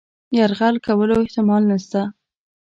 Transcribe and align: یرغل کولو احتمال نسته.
یرغل 0.37 0.75
کولو 0.85 1.15
احتمال 1.23 1.63
نسته. 1.71 2.01